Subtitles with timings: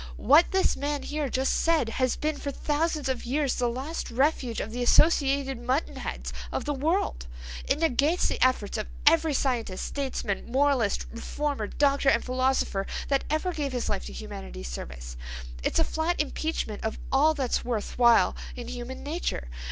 [0.17, 4.59] What this man here just said has been for thousands of years the last refuge
[4.59, 7.27] of the associated mutton heads of the world.
[7.67, 13.53] It negates the efforts of every scientist, statesman, moralist, reformer, doctor, and philosopher that ever
[13.53, 15.17] gave his life to humanity's service.
[15.61, 19.49] It's a flat impeachment of all that's worth while in human nature.